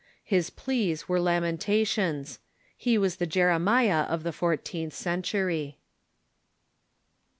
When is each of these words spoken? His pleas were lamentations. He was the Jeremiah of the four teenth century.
His 0.23 0.49
pleas 0.49 1.07
were 1.07 1.19
lamentations. 1.19 2.39
He 2.75 2.97
was 2.97 3.17
the 3.17 3.27
Jeremiah 3.27 4.01
of 4.09 4.23
the 4.23 4.31
four 4.33 4.57
teenth 4.57 4.93
century. 4.95 5.77